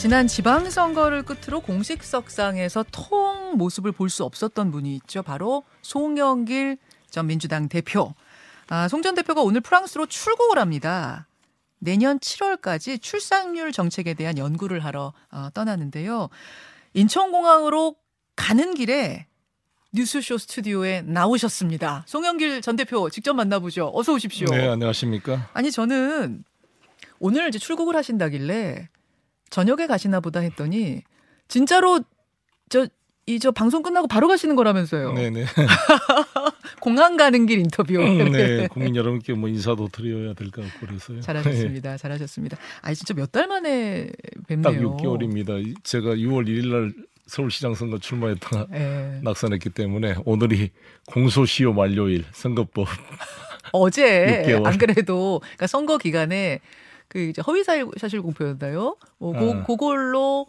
[0.00, 5.22] 지난 지방선거를 끝으로 공식 석상에서 통 모습을 볼 수 없었던 분이 있죠.
[5.22, 6.78] 바로 송영길
[7.10, 8.14] 전 민주당 대표.
[8.68, 11.26] 아, 송 전 대표가 오늘 프랑스로 출국을 합니다.
[11.78, 16.28] 내년 7월까지 출산율 정책에 대한 연구를 하러 어, 떠나는데요.
[16.94, 17.96] 인천공항으로
[18.36, 19.26] 가는 길에
[19.92, 22.04] 뉴스쇼 스튜디오에 나오셨습니다.
[22.06, 23.90] 송영길 전 대표 직접 만나보죠.
[23.94, 24.46] 어서 오십시오.
[24.50, 25.50] 네, 안녕하십니까?
[25.52, 26.42] 아니 저는
[27.18, 28.88] 오늘 이제 출국을 하신다길래
[29.50, 31.02] 저녁에 가시나 보다 했더니
[31.48, 32.00] 진짜로
[32.68, 32.86] 저
[33.26, 35.12] 이저 방송 끝나고 바로 가시는 거라면서요.
[35.12, 35.44] 네, 네.
[36.80, 37.92] 공항 가는 길 인터뷰.
[37.98, 41.20] 네, 국민 여러분께 뭐 인사도 드려야 될 것 같고 그래서요.
[41.20, 41.96] 잘하셨습니다.
[41.96, 42.56] 잘하셨습니다.
[42.82, 44.10] 아니 진짜 몇 달 만에
[44.48, 44.62] 뵙네요.
[44.62, 45.74] 딱 6개월입니다.
[45.84, 46.92] 제가 6월 1일 날
[47.26, 49.20] 서울시장 선거 출마했다가 예.
[49.22, 50.70] 낙선했기 때문에 오늘이
[51.06, 52.88] 공소시효 만료일 선거법
[53.72, 54.66] 어제 6개월.
[54.66, 56.60] 안 그래도 그러니까 선거 기간에
[57.10, 58.96] 그 이제 허위 사실, 공표였나요?
[59.18, 59.64] 뭐 고, 아.
[59.64, 60.46] 그걸로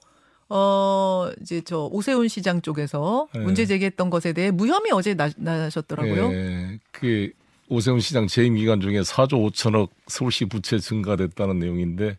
[0.47, 3.39] 어 이제 저 오세훈 시장 쪽에서 네.
[3.39, 6.31] 문제 제기했던 것에 대해 무혐의 어제 나, 나셨더라고요.
[6.33, 7.31] 예, 그
[7.67, 12.17] 오세훈 시장 재임 기간 중에 4조 5천억 서울시 부채 증가됐다는 내용인데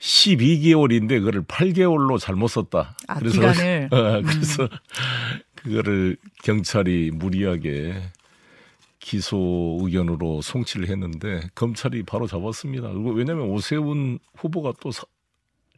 [0.00, 2.94] 12개월인데 그거를 8개월로 잘못 썼다.
[3.06, 3.88] 아, 기간을?
[3.90, 3.96] 음.
[3.96, 4.68] 어, 그래서
[5.54, 8.02] 그거를 경찰이 무리하게
[9.10, 12.88] 기소 의견으로 송치를 했는데 검찰이 바로 잡았습니다.
[12.88, 15.04] 왜냐하면 오세훈 후보가 또 사-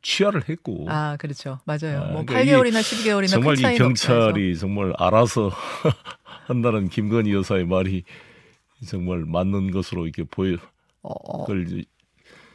[0.01, 1.59] 취하를 했고 아 그렇죠.
[1.67, 2.01] 맞아요.
[2.01, 3.77] 아, 뭐 그러니까 8개월이나 12개월이나 정말 큰 이.
[3.77, 5.51] 경찰이 정말 알아서
[6.47, 8.05] 한다는 김건희 여사의 말이
[8.87, 10.55] 정말 맞는 것으로 이렇게 보여
[11.03, 11.85] 어, 어, 그걸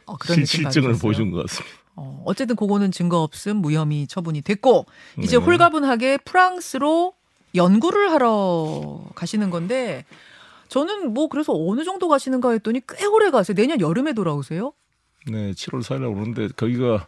[0.06, 0.94] 어, 그런 실, 실증을?
[0.98, 1.76] 보여준 것 같습니다.
[1.94, 4.86] 어, 어쨌든 그거는 증거 없음 무혐의 처분이 됐고
[5.22, 5.44] 이제 네.
[5.44, 7.14] 홀가분하게 프랑스로
[7.54, 10.04] 연구를 하러 가시는 건데
[10.74, 13.54] 저는 뭐 그래서 어느 정도 가시는가 했더니 꽤 오래 가세요.
[13.54, 14.72] 내년 여름에 돌아오세요?
[15.30, 17.06] 네, 7월 4일에 오는데 거기가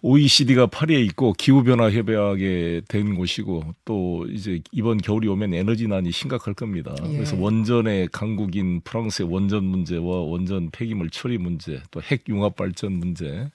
[0.00, 6.54] OECD가 파리에 있고 기후 변화 협약에 된 곳이고 또 이제 이번 겨울이 오면 에너지난이 심각할
[6.54, 6.94] 겁니다.
[7.04, 7.12] 예.
[7.12, 13.50] 그래서 원전의 강국인 프랑스의 원전 문제와 원전 폐기물 처리 문제, 또 핵 융합 발전 문제,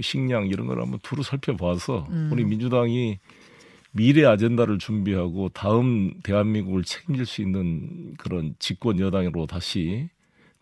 [0.00, 2.28] 식량 이런 걸 한번 두루 살펴봐서 음.
[2.32, 3.18] 우리 민주당이
[3.96, 10.08] 미래 아젠다를 준비하고 다음 대한민국을 책임질 수 있는 그런 집권 여당으로 다시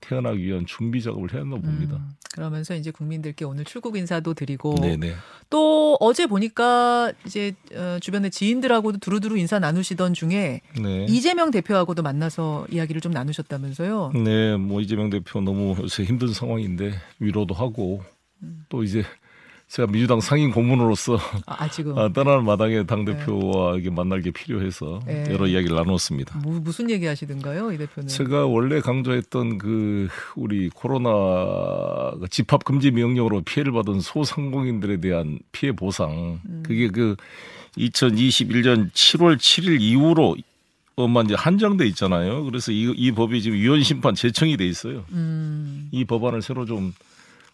[0.00, 1.96] 태어나기 위한 준비 작업을 해야 한다고 봅니다.
[1.96, 5.14] 음, 그러면서 이제 국민들께 오늘 출국 인사도 드리고 네네.
[5.48, 11.06] 또 어제 보니까 이제 어, 주변의 지인들하고도 두루두루 인사 나누시던 중에 네.
[11.08, 14.12] 이재명 대표하고도 만나서 이야기를 좀 나누셨다면서요?
[14.24, 18.02] 네, 뭐 이재명 대표 너무 요새 힘든 상황인데 위로도 하고
[18.42, 18.64] 음.
[18.68, 19.04] 또 이제
[19.72, 25.00] 제가 민주당 상임 고문으로서 아, 지금 아, 떠나는 마당에 당 대표와 이게 만날 게 필요해서
[25.06, 25.24] 네.
[25.30, 26.40] 여러 이야기를 나눴습니다.
[26.40, 28.06] 무, 무슨 얘기 하시던가요, 이 대표는?
[28.06, 36.40] 제가 원래 강조했던 그 우리 코로나 집합 금지 명령으로 피해를 받은 소상공인들에 대한 피해 보상
[36.44, 36.62] 음.
[36.66, 37.16] 그게 그
[37.78, 40.36] 2021년 7월 7일 이후로
[40.96, 42.44] 어만 이제 한정돼 있잖아요.
[42.44, 45.06] 그래서 이, 이 법이 지금 위헌 심판 제청이 돼 있어요.
[45.12, 46.92] 음, 이 법안을 새로 좀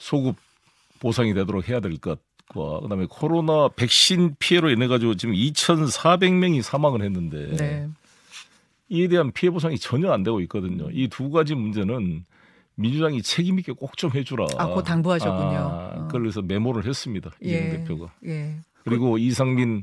[0.00, 0.35] 소급
[1.01, 2.19] 보상이 되도록 해야 될 것
[2.51, 7.89] 과 그다음에 코로나 백신 피해로 인해 가지고 지금 2,400명이 사망을 했는데 네.
[8.89, 10.89] 이에 대한 피해 보상이 전혀 안 되고 있거든요.
[10.91, 12.25] 이 두 가지 문제는
[12.77, 14.47] 민주당이 책임 있게 꼭 좀 해주라.
[14.57, 15.59] 아, 그거 당부하셨군요.
[15.59, 16.09] 아, 어.
[16.11, 17.31] 그래서 메모를 했습니다.
[17.43, 18.13] 예, 대표가.
[18.25, 18.57] 예.
[18.83, 19.83] 그리고 이상민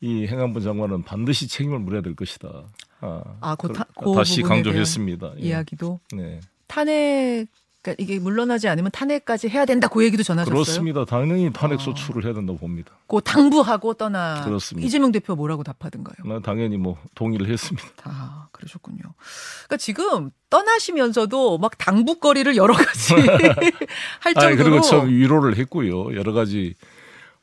[0.00, 2.62] 이 행안부 장관은 반드시 책임을 물어야 될 것이다.
[3.00, 5.32] 아, 아, 그 타- 그 다시 강조했습니다.
[5.40, 5.46] 예.
[5.48, 6.38] 이야기도 네.
[6.68, 7.46] 탄핵
[7.82, 9.88] 그러니까 이게 물러나지 않으면 탄핵까지 해야 된다.
[9.88, 10.52] 그 얘기도 전하셨어요.
[10.52, 11.04] 그렇습니다.
[11.04, 11.82] 당연히 탄핵 아.
[11.82, 12.92] 소추를 해야 된다고 봅니다.
[13.06, 14.86] 그 당부하고 떠나 그렇습니다.
[14.86, 16.16] 이재명 대표 뭐라고 답하던가요?
[16.26, 17.88] 나 당연히 뭐 동의를 했습니다.
[18.04, 18.98] 아, 그러셨군요.
[18.98, 23.14] 그러니까 지금 떠나시면서도 막 당부거리를 여러 가지
[24.20, 26.16] 할아 정도로 그리고 참 위로를 했고요.
[26.16, 26.74] 여러 가지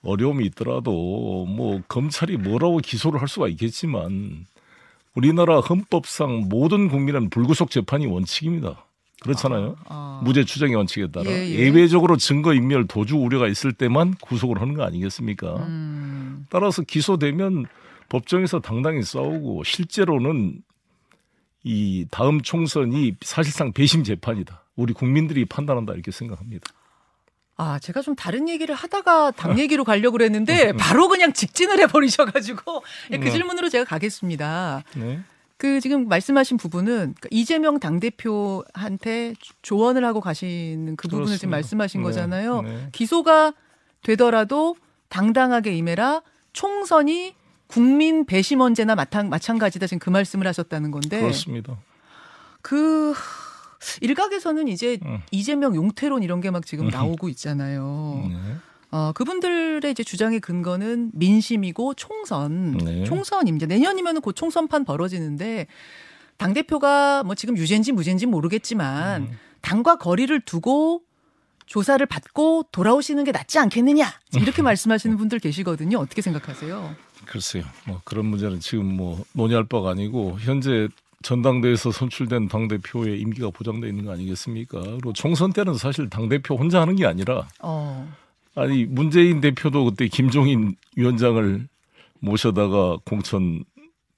[0.03, 0.91] 어려움이 있더라도
[1.45, 4.45] 뭐 검찰이 뭐라고 기소를 할 수가 있겠지만
[5.15, 8.85] 우리나라 헌법상 모든 국민은 불구속 재판이 원칙입니다.
[9.21, 9.75] 그렇잖아요.
[9.85, 11.55] 아, 무죄 추정의 원칙에 따라 예, 예.
[11.55, 15.55] 예 외적으로 증거 인멸 도주 우려가 있을 때만 구속을 하는 거 아니겠습니까?
[15.55, 17.65] 음, 따라서 기소되면
[18.09, 20.61] 법정에서 당당히 싸우고 실제로는
[21.63, 24.63] 이 다음 총선이 사실상 배심 재판이다.
[24.75, 26.65] 우리 국민들이 판단한다 이렇게 생각합니다.
[27.57, 33.17] 아, 제가 좀 다른 얘기를 하다가 당 얘기로 가려고 그랬는데 바로 그냥 직진을 해버리셔가지고 예,
[33.17, 33.31] 그 음.
[33.31, 34.83] 질문으로 제가 가겠습니다.
[34.95, 35.21] 네.
[35.57, 41.55] 그 지금 말씀하신 부분은 그러니까 이재명 당대표한테 조언을 하고 가시는 그 부분을 지금 그렇습니다.
[41.55, 42.61] 말씀하신 네, 거잖아요.
[42.61, 42.89] 네.
[42.91, 43.53] 기소가
[44.03, 44.75] 되더라도
[45.09, 46.21] 당당하게 임해라.
[46.53, 47.35] 총선이
[47.67, 49.87] 국민 배심 언제나 마찬, 마찬가지다.
[49.87, 51.77] 지금 그 말씀을 하셨다는 건데 그렇습니다.
[52.61, 53.13] 그
[54.01, 55.19] 일각에서는 이제 음.
[55.31, 58.23] 이재명 용태론 이런 게 막 지금 나오고 있잖아요.
[58.29, 58.55] 네.
[58.95, 63.03] 어, 그분들의 이제 주장의 근거는 민심이고 총선, 네.
[63.03, 63.65] 총선입니다.
[63.65, 65.67] 내년이면 곧 총선판 벌어지는데
[66.37, 69.37] 당 대표가 뭐 지금 유죄인지 무죄인지 모르겠지만 음.
[69.59, 71.01] 당과 거리를 두고
[71.65, 74.05] 조사를 받고 돌아오시는 게 낫지 않겠느냐
[74.39, 75.97] 이렇게 말씀하시는 분들 계시거든요.
[75.97, 76.95] 어떻게 생각하세요?
[77.25, 77.65] 글쎄요.
[77.85, 80.87] 뭐 그런 문제는 지금 뭐 논의할 바가 아니고 현재
[81.21, 84.79] 전당대회에서 선출된 당 대표의 임기가 보장돼 있는 거 아니겠습니까?
[84.79, 88.07] 그리고 총선 때는 사실 당 대표 혼자 하는 게 아니라 어,
[88.55, 91.67] 아니 문재인 대표도 그때 김종인 위원장을
[92.19, 93.63] 모셔다가 공천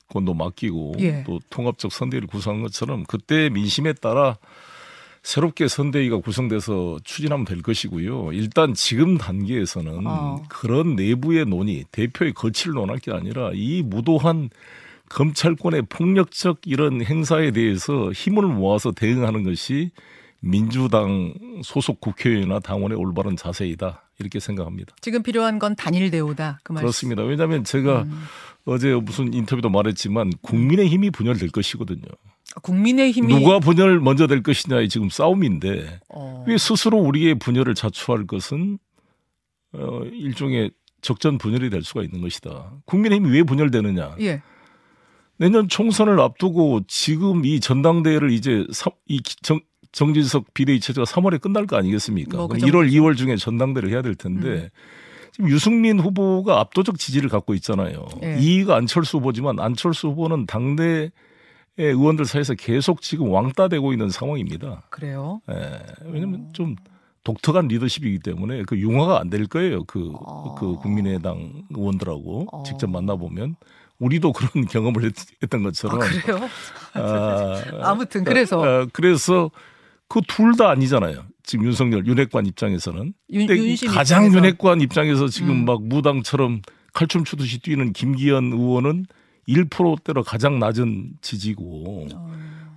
[0.10, 1.24] 권도 맡기고 예.
[1.26, 4.38] 또 통합적 선대위를 구성한 것처럼 그때 민심에 따라
[5.24, 8.32] 새롭게 선대위가 구성돼서 추진하면 될 것이고요.
[8.32, 10.44] 일단 지금 단계에서는 어.
[10.48, 14.50] 그런 내부의 논의, 대표의 거취를 논할 게 아니라 이 무도한
[15.10, 19.92] 검찰권의 폭력적 이런 행사에 대해서 힘을 모아서 대응하는 것이
[20.50, 21.34] 민주당
[21.64, 24.96] 소속 국회의원이나 당원의 올바른 자세이다 이렇게 생각합니다.
[25.02, 26.74] 지금 필요한 건 단일 대우다 그.
[26.74, 27.24] 그렇습니다.
[27.24, 28.22] 왜냐하면 제가 음.
[28.66, 32.02] 어제 무슨 인터뷰도 말했지만 국민의 힘이 분열될 것이거든요.
[32.64, 38.26] 국민의 힘이 누가 분열 먼저 될 것이냐의 지금 싸움인데 어, 왜 스스로 우리의 분열을 자초할
[38.26, 38.80] 것은
[39.74, 40.72] 어, 일종의
[41.02, 42.72] 적전 분열이 될 수가 있는 것이다.
[42.86, 44.16] 국민의 힘이 왜 분열되느냐?
[44.22, 44.42] 예.
[45.38, 49.60] 내년 총선을 앞두고 지금 이 전당대회를 이제 삼- 이 기- 정,
[49.98, 52.38] 정진석 비대위 체제가 3월에 끝날 거 아니겠습니까?
[52.38, 54.70] 뭐그 그럼 1월, 2월 중에 전당대회를 해야 될 텐데 음.
[55.32, 58.06] 지금 유승민 후보가 압도적 지지를 갖고 있잖아요.
[58.22, 58.36] 예.
[58.38, 61.10] 2위가 안철수 후보지만 안철수 후보는 당내
[61.80, 64.84] 의 의원들 사이에서 계속 지금 왕따되고 있는 상황입니다.
[64.90, 65.42] 그래요.
[65.52, 66.76] 예, 왜냐하면 좀
[67.24, 69.84] 독특한 리더십이기 때문에 그 융화가 안 될 거예요.
[69.84, 70.56] 그, 어.
[70.56, 72.64] 그 국민의당 의원들하고 어.
[72.64, 73.58] 직접 만나보면
[74.00, 75.14] 우리도 그런 경험을 했,
[75.50, 76.50] 던 아, 것처럼 그래요?
[76.94, 77.62] 아,
[77.92, 79.52] 아무튼 그래서 아, 그래서
[80.10, 81.26] 그 둘 다 아니잖아요.
[81.44, 83.48] 지금 윤석열 윤핵관 입장에서는 윤,
[83.88, 84.38] 가장 입장에서.
[84.38, 85.66] 윤핵관 입장에서 지금 음.
[85.66, 86.62] 막 무당처럼
[86.94, 89.06] 칼춤 추듯이 뛰는 김기현 의원은
[89.48, 92.32] 1%대로 가장 낮은 지지고 어,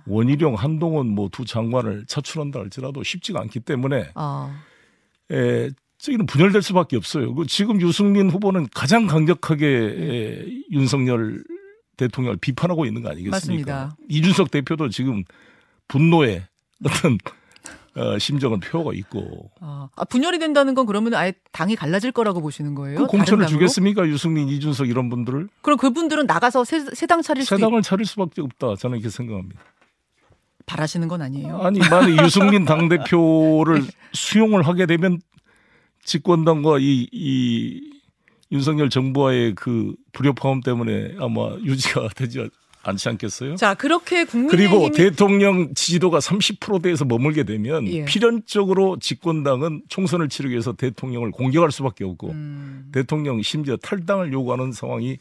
[0.07, 4.61] 원희룡, 한동훈 뭐 두 장관을 차출한다 할지라도 쉽지가 않기 때문에 아,
[5.31, 7.33] 에, 저기는 분열될 수밖에 없어요.
[7.35, 11.43] 그 지금 유승민 후보는 가장 강력하게 에, 윤석열
[11.97, 13.31] 대통령을 비판하고 있는 거 아니겠습니까?
[13.31, 13.97] 맞습니다.
[14.09, 15.23] 이준석 대표도 지금
[15.87, 16.43] 분노의
[16.85, 17.17] 어떤
[17.95, 22.73] 어, 심정을 표하고 있고 아, 아, 분열이 된다는 건 그러면 아예 당이 갈라질 거라고 보시는
[22.73, 22.99] 거예요?
[22.99, 23.47] 그 공천을?
[23.47, 24.07] 주겠습니까?
[24.07, 28.75] 유승민, 이준석 이런 분들을 그럼 그분들은 나가서 새, 새당 차릴 있, 새당을 차릴 수밖에 없다.
[28.77, 29.61] 저는 이렇게 생각합니다.
[30.65, 31.57] 바라시는 건 아니에요.
[31.57, 33.83] 아니 만약 유승민 당 대표를
[34.13, 35.19] 수용을 하게 되면
[36.05, 37.91] 집권당과 이, 이
[38.53, 42.39] 윤석열 정부와의 그 불협화음 때문에 아마 유지가 되지
[42.83, 43.55] 않지 않겠어요?
[43.55, 48.05] 자, 그렇게 그리고 국민의힘이 대통령 지지도가 30%대에서 머물게 되면 예.
[48.05, 55.19] 필연적으로 집권당은 총선을 치르기 위해서 대통령을 공격할 수밖에 없고 음, 대통령 심지어 탈당을 요구하는 상황이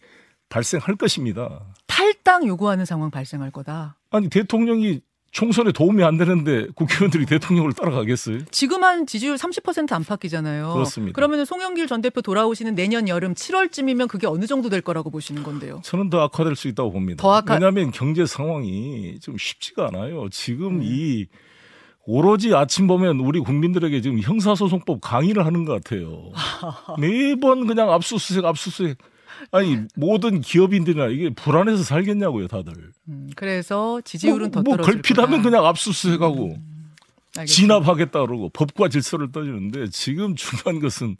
[0.49, 1.61] 발생할 것입니다.
[1.87, 3.97] 탈당 요구하는 상황 발생할 거다.
[4.11, 5.01] 아니 대통령이
[5.33, 8.47] 총선에 도움이 안 되는데 국회의원들이 대통령을 따라가겠어요?
[8.51, 10.73] 지금 한 지지율 30% 안팎이잖아요.
[10.73, 11.15] 그렇습니다.
[11.15, 15.81] 그러면 송영길 전 대표 돌아오시는 내년 여름 7월쯤이면 그게 어느 정도 될 거라고 보시는 건데요.
[15.85, 17.23] 저는 더 악화될 수 있다고 봅니다.
[17.23, 20.29] 더 악화- 왜냐하면 경제 상황이 좀 쉽지가 않아요.
[20.31, 20.87] 지금 네.
[20.89, 21.27] 이
[22.07, 26.33] 오로지 아침 보면 우리 국민들에게 지금 형사소송법 강의를 하는 것 같아요.
[26.99, 28.99] 매번 그냥 압수수색, 압수수색.
[29.51, 32.75] 아니 모든 기업인들이나 이게 불안해서 살겠냐고요, 다들.
[33.09, 35.43] 음, 그래서 지지율은 더 뭐, 뭐 떨어질 걸핏하면 거다.
[35.43, 36.57] 그냥 압수수색하고
[37.37, 37.45] 알겠습니다.
[37.47, 41.17] 진압하겠다 그러고 법과 질서를 떠주는데 지금 중요한 것은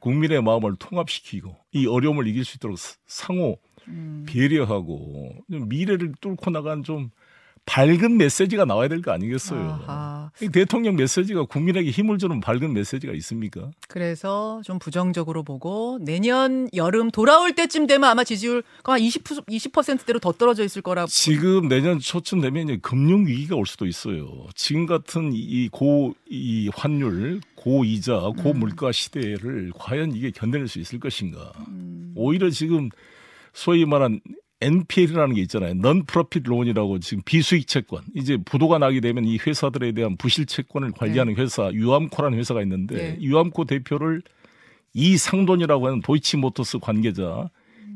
[0.00, 6.50] 국민의 마음을 통합시키고 이 어려움을 이길 수 있도록 사- 상호 음, 배려하고 좀 미래를 뚫고
[6.50, 7.10] 나간 좀
[7.68, 9.82] 밝은 메시지가 나와야 될 거 아니겠어요.
[9.86, 10.30] 아하.
[10.40, 13.70] 이 대통령 메시지가 국민에게 힘을 주는 밝은 메시지가 있습니까?
[13.88, 20.32] 그래서 좀 부정적으로 보고 내년 여름 돌아올 때쯤 되면 아마 지지율 한 20, 20%대로 더
[20.32, 21.06] 떨어져 있을 거라.
[21.06, 24.46] 지금 내년 초쯤 되면 이제 금융 위기가 올 수도 있어요.
[24.54, 31.52] 지금 같은 이고이 환율, 고이자, 고물가 시대를 과연 이게 견뎌낼 수 있을 것인가?
[31.68, 32.88] 음, 오히려 지금
[33.52, 34.20] 소위 말한
[34.60, 35.74] NPL이라는 게 있잖아요.
[35.74, 38.02] 넌 프로핏 론이라고 지금 비수익 채권.
[38.14, 43.18] 이제 부도가 나게 되면 이 회사들에 대한 부실 채권을 관리하는 회사 유암코라는 회사가 있는데 네.
[43.20, 44.22] 유암코 대표를
[44.94, 47.48] 이상돈이라고 하는 도이치모터스 관계자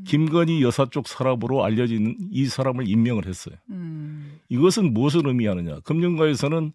[0.05, 3.55] 김건희 여사 쪽 사람으로 알려진 이 사람을 임명을 했어요.
[3.71, 5.81] 음, 이것은 무엇을 의미하느냐?
[5.81, 6.73] 금융가에서는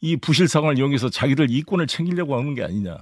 [0.00, 2.96] 이 부실 상황을 이용해서 자기들 이권을 챙기려고 하는 게 아니냐.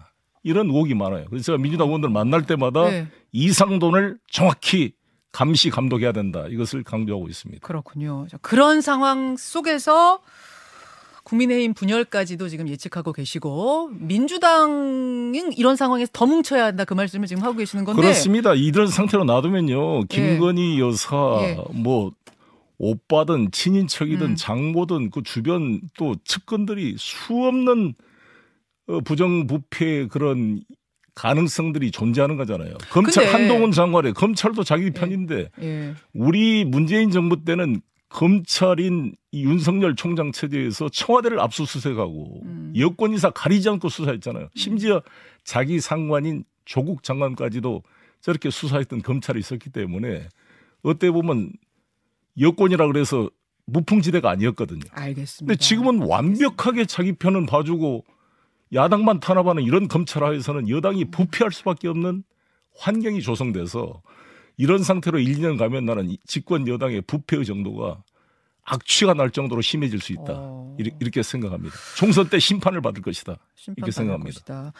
[0.45, 1.27] 이런 의혹이 많아요.
[1.31, 4.93] 그래서 제가 민주당 의원들 만날 때마다 네, 이상돈을 정확히
[5.33, 6.47] 감시 감독해야 된다.
[6.49, 7.67] 이것을 강조하고 있습니다.
[7.67, 8.27] 그렇군요.
[8.31, 10.21] 자, 그런 상황 속에서
[11.25, 17.57] 국민의힘 분열까지도 지금 예측하고 계시고 민주당은 이런 상황에서 더 뭉쳐야 한다 그 말씀을 지금 하고
[17.57, 18.55] 계시는 건데 그렇습니다.
[18.55, 20.05] 이런 상태로 놔두면요.
[20.05, 21.57] 김건희 여사 예.
[21.71, 22.13] 뭐
[22.79, 24.37] 오빠든 친인척이든 음.
[24.37, 27.95] 장모든 그 주변 또 측근들이 수없는
[28.89, 30.63] 어, 부정부패 그런
[31.15, 32.75] 가능성들이 존재하는 거잖아요.
[32.91, 35.95] 검찰 근데- 한동훈 장관의 검찰도 자기 편인데 예.
[36.15, 42.73] 우리 문재인 정부 때는 검찰인 이 윤석열 총장 체제에서 청와대를 압수수색하고 음.
[42.79, 44.49] 여권 이사 가리지 않고 수사했잖아요.
[44.55, 45.03] 심지어
[45.45, 47.83] 자기 상관인 조국 장관까지도
[48.21, 50.29] 저렇게 수사했던 검찰이 있었기 때문에
[50.83, 51.53] 어때 보면
[52.39, 53.31] 여권이라 그래서
[53.67, 54.81] 무풍지대가 아니었거든요.
[54.91, 55.47] 알겠습니다.
[55.53, 58.05] 근데 지금은 완벽하게 자기 편은 봐주고
[58.75, 62.25] 야당만 탄압하는 이런 검찰 하에서는 여당이 부패할 수밖에 없는
[62.79, 64.03] 환경이 조성돼서
[64.57, 68.03] 이런 상태로 1, 2년 가면 나는 이 집권 여당의 부패의 정도가
[68.65, 70.25] 악취가 날 정도로 심해질 수 있다.
[70.29, 70.77] 어.
[70.79, 71.75] 이렇게- 생각합니다.
[71.97, 73.37] 총선 때 심판을 받을 것이다.
[73.57, 74.73] 심판 이렇게 생각합니다.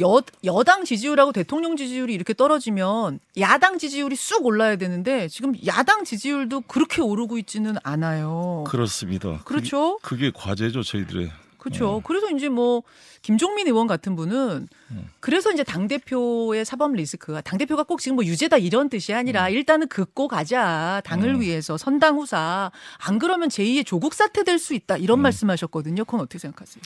[0.00, 6.62] 여, 여당 지지율하고 대통령 지지율이 이렇게 떨어지면 야당 지지율이 쑥 올라야 되는데 지금 야당 지지율도
[6.62, 8.64] 그렇게 오르고 있지는 않아요.
[8.66, 9.38] 그렇습니다.
[9.44, 9.98] 그렇죠.
[10.02, 11.30] 그게, 그게 과제죠 저희들의.
[11.58, 12.00] 그렇죠.
[12.04, 12.82] 그래서 이제 뭐
[13.22, 15.08] 김종민 의원 같은 분은 음.
[15.20, 19.48] 그래서 이제 당 대표의 사법 리스크가 당 대표가 꼭 지금 뭐 유죄다 이런 뜻이 아니라
[19.48, 21.40] 일단은 긋고 가자 당을 음.
[21.40, 25.22] 위해서 선당 후사 안 그러면 제2의 조국 사태 될 수 있다 이런 음.
[25.22, 26.04] 말씀하셨거든요.
[26.04, 26.82] 그건 어떻게 생각하세요?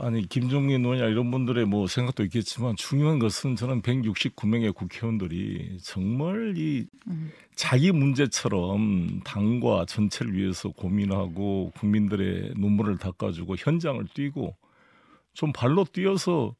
[0.00, 6.86] 아니 김종민 의원이나 이런 분들의 뭐 생각도 있겠지만 중요한 것은 저는 169명의 국회의원들이 정말 이
[7.08, 7.30] 음.
[7.54, 14.56] 자기 문제처럼 당과 전체를 위해서 고민하고 국민들의 눈물을 닦아주고 현장을 뛰고
[15.34, 16.54] 좀 발로 뛰어서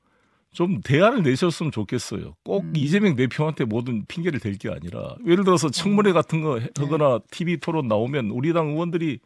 [0.52, 2.34] 좀 대안을 내셨으면 좋겠어요.
[2.44, 2.72] 꼭 음.
[2.76, 7.88] 이재명 대표한테 모든 핑계를 댈 게 아니라 예를 들어서 청문회 같은 거 하거나 TV 토론
[7.88, 9.18] 나오면 우리 당 의원들이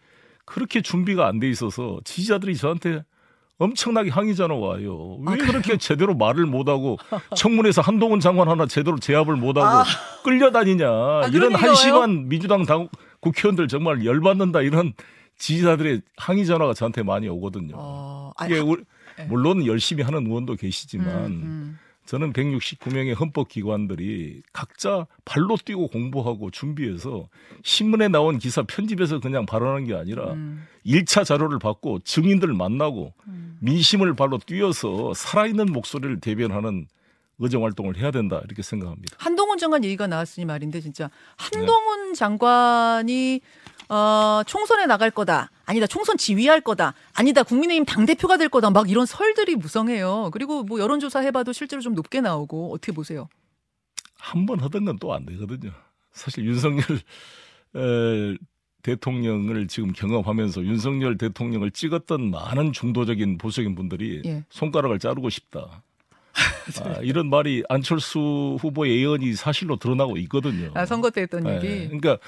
[0.44, 3.02] 그렇게 준비가 안 돼 있어서 지지자들이 저한테
[3.58, 5.16] 엄청나게 항의 전화 와요.
[5.26, 6.98] 왜 그렇게 제대로 말을 못하고
[7.34, 9.88] 청문회에서 한동훈 장관 하나 제대로 제압을 못하고
[10.24, 10.86] 끌려다니냐.
[10.86, 12.88] 그런 이런 얘기가 한심한 민주당 당
[13.20, 14.60] 국회의원들 정말 열받는다.
[14.60, 14.92] 이런
[15.38, 17.74] 지지자들의 항의 전화가 저한테 많이 오거든요.
[17.78, 18.82] 어, 아, 이게 우리-
[19.18, 19.24] 네.
[19.24, 21.78] 물론 열심히 하는 의원도 계시지만 음, 음.
[22.06, 27.28] 저는 169명의 헌법기관들이 각자 발로 뛰고 공부하고 준비해서
[27.62, 30.66] 신문에 나온 기사 편집해서 그냥 발언하는 게 아니라 음.
[30.86, 33.58] 1차 자료를 받고 증인들을 만나고 음.
[33.60, 36.86] 민심을 발로 뛰어서 살아있는 목소리를 대변하는
[37.38, 39.16] 의정 활동을 해야 된다 이렇게 생각합니다.
[39.18, 41.58] 한동훈 장관 얘기가 나왔으니 말인데 진짜 네.
[41.58, 43.40] 한동훈 장관이
[43.88, 45.50] 어, 총선에 나갈 거다.
[45.66, 45.86] 아니다.
[45.86, 46.94] 총선 지휘할 거다.
[47.12, 47.42] 아니다.
[47.42, 48.70] 국민의힘 당 대표가 될 거다.
[48.70, 50.30] 막 이런 설들이 무성해요.
[50.32, 53.28] 그리고 뭐 여론조사 해봐도 실제로 좀 높게 나오고 어떻게 보세요?
[54.18, 55.72] 한 번 하던 건 또 안 되거든요.
[56.12, 56.82] 사실 윤석열
[57.76, 58.36] 에,
[58.82, 64.44] 대통령을 지금 경험하면서 윤석열 대통령을 찍었던 많은 중도적인 보수적인 분들이 예.
[64.50, 65.82] 손가락을 자르고 싶다.
[66.84, 70.70] 아, 이런 말이 안철수 후보의 예언이 사실로 드러나고 있거든요.
[70.74, 71.86] 아, 선거 때 했던 네, 얘기.
[71.86, 72.18] 그러니까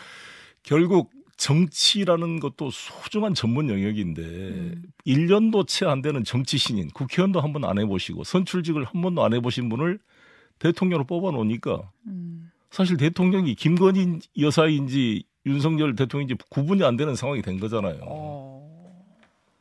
[0.62, 4.83] 결국 정치라는 것도 소중한 전문 영역인데 음.
[5.07, 9.33] 1년도 채 안 되는 정치 신인, 국회의원도 한 번 안 해보시고 선출직을 한 번도 안
[9.33, 9.99] 해보신 분을
[10.59, 12.50] 대통령으로 뽑아놓으니까 음.
[12.71, 18.00] 사실 대통령이 김건희 여사인지 윤석열 대통령인지 구분이 안 되는 상황이 된 거잖아요.
[18.02, 18.59] 어.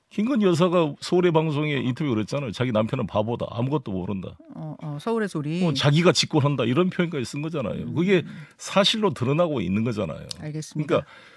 [0.09, 2.51] 김건희 여사가 서울의 방송에 인터뷰 그랬잖아요.
[2.51, 3.45] 자기 남편은 바보다.
[3.51, 4.35] 아무것도 모른다.
[4.55, 5.61] 어, 어, 서울의 소리.
[5.61, 6.63] 뭐 자기가 집권한다.
[6.65, 7.93] 이런 표현까지 쓴 거잖아요.
[7.93, 8.23] 그게
[8.57, 10.25] 사실로 드러나고 있는 거잖아요.
[10.39, 10.87] 알겠습니다.
[10.87, 11.36] 그러니까 이-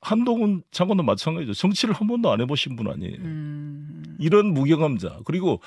[0.00, 1.54] 한동훈 장관도 마찬가지죠.
[1.54, 3.16] 정치를 한 번도 안 해보신 분 아니에요.
[3.18, 4.16] 음.
[4.18, 5.60] 이런 무경험자 그리고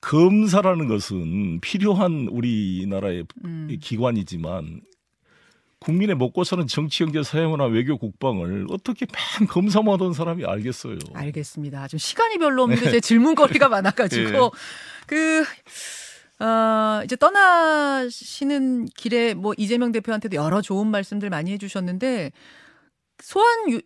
[0.00, 3.76] 검사라는 것은 필요한 우리나라의 음.
[3.80, 4.82] 기관이지만
[5.80, 10.98] 국민의 먹고 사는 정치, 경제, 사회문화, 외교, 국방을 어떻게 맨 검사만 하던 사람이 알겠어요.
[11.14, 11.86] 알겠습니다.
[11.88, 14.50] 좀 시간이 별로 없는데 제 질문거리가 많아가지고 예.
[15.06, 15.44] 그
[16.40, 22.32] 어, 이제 떠나시는 길에 뭐 이재명 대표한테도 여러 좋은 말씀들 많이 해주셨는데
[23.22, 23.78] 소환 요,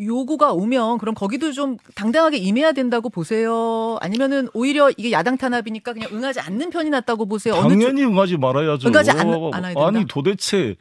[0.00, 3.96] 요구가 오면 그럼 거기도 좀 당당하게 임해야 된다고 보세요.
[4.00, 7.54] 아니면은 오히려 이게 야당 탄압이니까 그냥 응하지 않는 편이 낫다고 보세요.
[7.54, 8.88] 어느 쪽- 당연히 응하지 말아야죠.
[8.88, 9.18] 응하지 않-
[9.52, 9.86] 않아야 된다?
[9.86, 10.76] 아니 도대체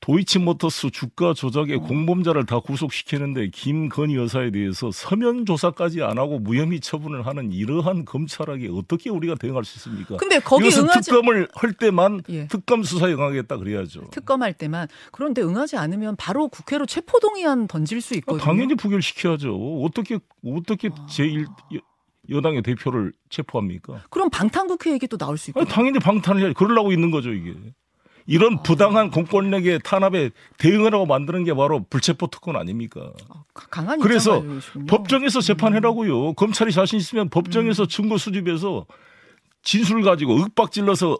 [0.00, 1.80] 도이치모터스 주가 조작의 어.
[1.80, 8.68] 공범자를 다 구속시키는데 김건희 여사에 대해서 서면 조사까지 안 하고 무혐의 처분을 하는 이러한 검찰에게
[8.72, 10.16] 어떻게 우리가 대응할 수 있습니까?
[10.16, 12.46] 근데 거기 이것은 응하지 특검을 할 때만 예.
[12.48, 14.08] 특검 수사에 응하겠다 그래야죠.
[14.10, 18.42] 특검할 때만 그런데 응하지 않으면 바로 국회로 체포동의안 던질 수 아, 있거든요.
[18.42, 19.82] 당연히 부결시켜야죠.
[19.82, 21.06] 어떻게 어떻게 아.
[21.06, 21.46] 제1
[22.30, 24.04] 여당의 대표를 체포합니까?
[24.08, 25.70] 그럼 방탄 국회 얘기 또 나올 수 있거든요.
[25.70, 27.54] 당연히 방탄을 해야 그러려고 있는 거죠 이게.
[28.30, 33.12] 이런 부당한 공권력의 탄압에 대응하라고 만드는 게 바로 불체포 특권 아닙니까?
[33.28, 34.40] 아, 강한 그래서
[34.86, 35.42] 법정에서 음.
[35.42, 36.34] 재판해라고요.
[36.34, 38.86] 검찰이 자신 있으면 법정에서 증거 수집해서
[39.62, 41.18] 진술 가지고 윽박 질러서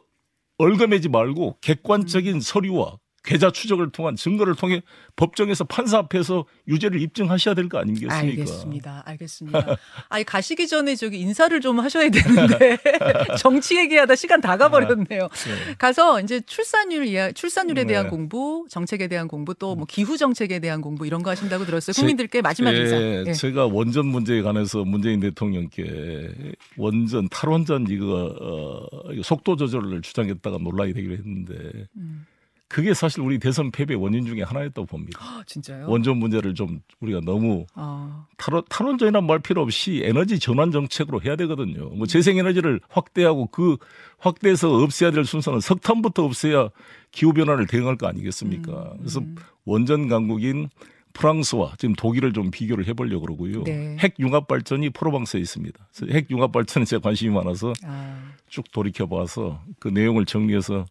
[0.58, 2.40] 얼거매지 말고 객관적인 음.
[2.40, 4.82] 서류와 계좌 추적을 통한 증거를 통해
[5.16, 8.16] 법정에서 판사 앞에서 유죄를 입증하셔야 될 거 아니겠습니까?
[8.16, 9.02] 알겠습니다.
[9.06, 9.76] 알겠습니다.
[10.08, 12.78] 아니 가시기 전에 저기 인사를 좀 하셔야 되는데
[13.38, 15.28] 정치 얘기하다 시간 다 가버렸네요.
[15.28, 15.74] 네.
[15.78, 18.10] 가서 이제 출산율 이야 출산율에 대한 네.
[18.10, 21.94] 공부, 정책에 대한 공부, 또 뭐 기후 정책에 대한 공부 이런 거 하신다고 들었어요.
[21.94, 22.96] 국민들께 마지막 예, 인사.
[23.00, 23.32] 예.
[23.32, 26.28] 제가 원전 문제에 관해서 문재인 대통령께
[26.76, 32.26] 원전 탈원전 이거, 어, 속도 조절을 주장했다가 논란이 되기로 했는데 음.
[32.70, 35.18] 그게 사실 우리 대선 패배 원인 중에 하나였다고 봅니다.
[35.20, 35.86] 아, 진짜요?
[35.88, 41.34] 원전 문제를 좀 우리가 너무 아, 탈원, 탈원전이란 말 필요 없이 에너지 전환 정책으로 해야
[41.34, 41.88] 되거든요.
[41.88, 43.76] 뭐 재생에너지를 확대하고 그
[44.18, 46.70] 확대해서 없애야 될 순서는 석탄부터 없애야
[47.10, 48.92] 기후 변화를 대응할 거 아니겠습니까?
[48.92, 49.34] 음, 그래서 음.
[49.64, 50.68] 원전 강국인
[51.12, 53.64] 프랑스와 지금 독일을 좀 비교를 해보려고 그러고요.
[53.64, 53.96] 네.
[53.98, 55.88] 핵 융합 발전이 프로방스에 있습니다.
[55.92, 60.86] 그래서 핵 융합 발전에 제가 관심이 많아서 아, 쭉 돌이켜봐서 그 내용을 정리해서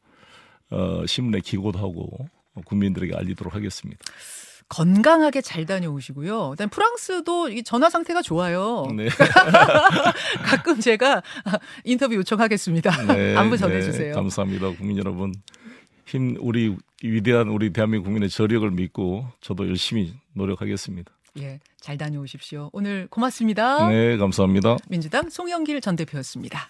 [0.72, 2.30] 어, 신문에 기고도 하고
[2.66, 4.00] 국민들에게 알리도록 하겠습니다.
[4.70, 6.52] 건강하게 잘 다녀오시고요.
[6.52, 8.86] 일단 프랑스도 이 전화 상태가 좋아요.
[8.96, 9.10] 네.
[10.46, 11.24] 가끔 제가
[11.84, 13.14] 인터뷰 요청하겠습니다.
[13.14, 14.14] 네, 안부 네, 전해주세요.
[14.14, 15.34] 감사합니다, 국민 여러분.
[16.06, 21.12] 힘 우리 위대한 우리 대한민국 국민의 저력을 믿고 저도 열심히 노력하겠습니다.
[21.40, 22.70] 예, 잘 다녀오십시오.
[22.74, 23.88] 오늘 고맙습니다.
[23.90, 24.78] 네, 감사합니다.
[24.88, 26.70] 민주당 송영길 전 대표였습니다.